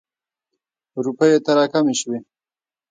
روپیو 1.03 1.43
ته 1.45 1.51
را 1.57 1.65
کمې 1.73 1.95
شوې. 1.99 2.19